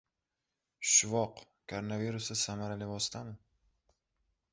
Shuvoq 0.93 1.43
koronavirusda 1.73 2.37
samarali 2.45 2.87
vositami? 2.93 3.37